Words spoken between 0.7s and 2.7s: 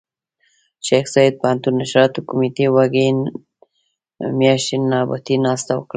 د شيخ زايد پوهنتون نشراتو کمېټې